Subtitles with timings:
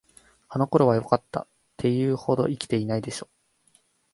[0.49, 1.45] あの頃はよかった、っ
[1.77, 3.29] て言うほど生きてないでしょ。